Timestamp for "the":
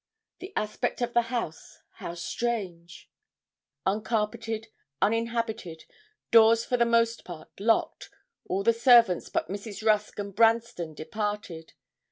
0.39-0.51, 1.13-1.21, 6.75-6.85, 8.63-8.73